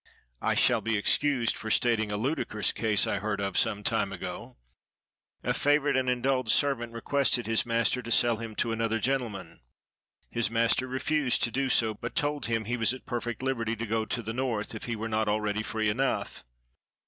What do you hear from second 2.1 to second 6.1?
a ludicrous case I heard of some time ago:—A favorite and